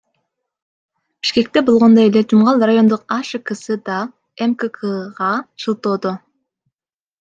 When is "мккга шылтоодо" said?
4.51-6.11